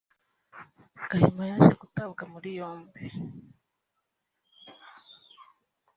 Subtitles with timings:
[1.09, 3.01] Gahima yaje gutabwa muri yombi